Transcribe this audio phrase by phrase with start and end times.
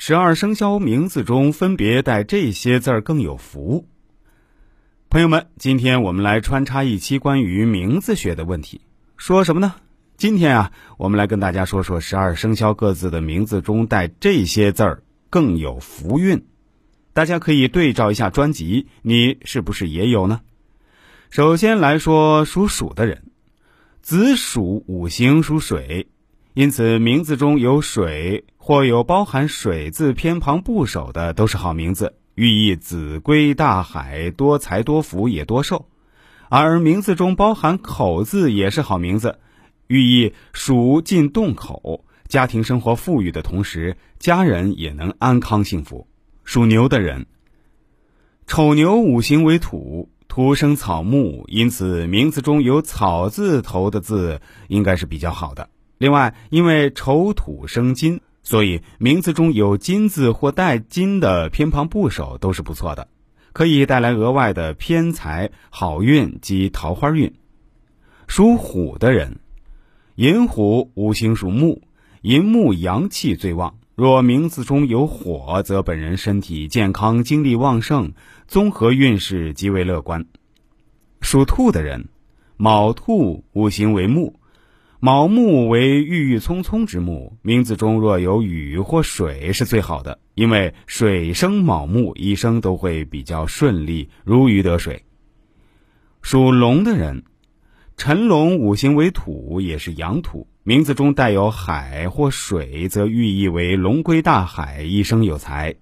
[0.00, 3.88] 十二生肖名字中分别带这些字儿更有福。
[5.10, 8.80] 朋友们，今天我们来穿插一期关于名字学的问题，
[9.16, 9.74] 说什么呢？
[10.16, 16.46] 今天啊，我们来跟大家说说十二生肖各自的名字中带这些字儿更有福运。
[17.12, 20.42] 大家可以对照一下专辑，你是不是也有呢？
[21.28, 23.24] 首先来说属鼠的人，
[24.00, 26.06] 子鼠五行属水，
[26.58, 32.16] 因此名字中有水或有包含“水”字偏旁部首的都是好名字。
[32.34, 35.84] 寓意子归大海，多财多福也多寿；
[36.48, 39.38] 而名字中包含“口”字也是好名字，
[39.86, 46.08] 寓意鼠进洞口，家庭生活富裕的同时，家人也能安康幸福。
[46.42, 47.26] 属牛的人，
[48.48, 55.70] 丑牛五行为土，土生草木，因此名字中有“草”字头的字应该是比较好的。
[55.98, 58.20] 另外，因为丑土生金。
[58.44, 63.08] 所以，名字中有“金”字或带“金”的偏旁部首都是不错的，
[63.52, 67.34] 可以带来额外的偏财、好运及桃花运。
[68.26, 69.40] 属虎的人，
[70.14, 71.82] 寅虎五行属木，
[72.22, 73.74] 寅木阳气最旺。
[73.94, 78.12] 若名字中有火，则本人身体健康、精力旺盛，
[78.46, 80.24] 综合运势极为乐观。
[81.20, 82.08] 属兔的人，
[82.56, 84.40] 卯兔五行为木。
[85.00, 95.04] 卯木为郁郁葱葱之木，名字中若有雨或水是最好的，因为水生卯木，一生都会比较顺利，如鱼得水。
[96.20, 97.22] 属龙的人，
[97.96, 105.76] 辰龙五行为土，也是阳土，名字中带有海或水，则寓意为龙归大海，一生有财。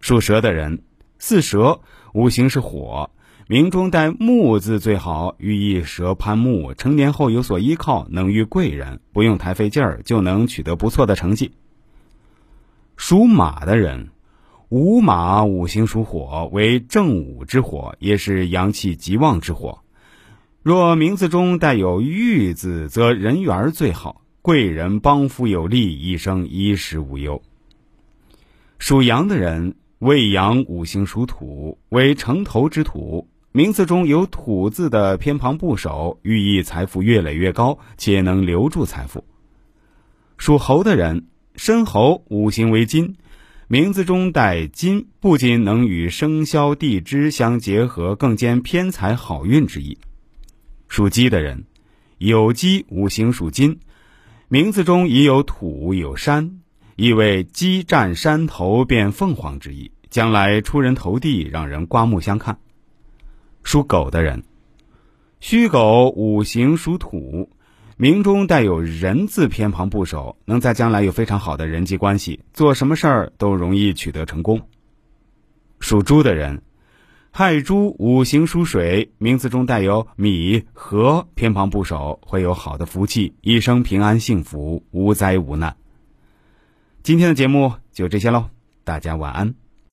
[0.00, 0.82] 属蛇的人，
[1.18, 1.82] 巳蛇
[2.14, 3.10] 五行是火。
[3.50, 11.50] 名中带木字最好，寓意蛇攀木，成年后有所依靠，能遇贵人，不用太费劲儿就能取得不错的成绩。
[12.96, 14.10] 属马的人，
[14.68, 19.80] 午马五行属火，为正午之火，也是阳气极旺之火。
[20.62, 27.42] 若名字中带有玉字，则人缘最好，贵人帮扶有力，一生衣食无忧。
[28.78, 33.26] 属羊的人，未羊五行属土，为城头之土。
[33.52, 39.24] 名字中有“土”字的偏旁部首，寓意财富越来越高，且能留住财富。
[40.36, 43.16] 属猴的人，申猴五行为金，
[43.66, 49.98] 名字中带“金”，不仅能与生肖地支相结合，更兼偏财好运之意。
[50.86, 51.64] 属鸡的人，
[52.20, 53.80] 酉鸡五行属金，
[54.46, 56.60] 名字中已有土有山，
[56.94, 62.56] 意为鸡占山头变凤凰之意，将来出人头地，让人刮目相看。
[63.62, 64.42] 属狗的人，
[65.40, 67.48] 戌狗五行属土，
[67.96, 74.62] 名中带有人字偏旁部首，能在将来有非常好的人际关系，做什么事儿都容易取得成功。
[75.78, 76.62] 属猪的人，
[77.30, 85.76] 亥猪五行属水，名字中带有米和偏旁部首，会有好的福气，一生平安幸福，无灾无难。
[87.02, 88.46] 今天的节目就这些喽，
[88.84, 89.54] 大家晚安。